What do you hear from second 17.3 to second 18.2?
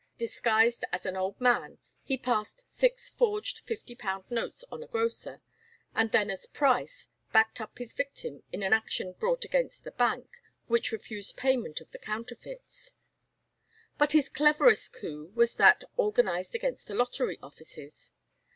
offices.